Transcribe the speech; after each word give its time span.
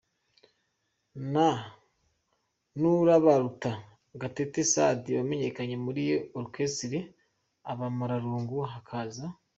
na 1.33 1.47
Urabaruta, 3.01 3.71
Gatete 4.21 4.59
Sadi 4.71 5.09
wamenyekanye 5.17 5.75
muri 5.85 6.03
Orchestre 6.39 6.97
Abamararungu, 7.71 8.57
hakaza. 8.73 9.25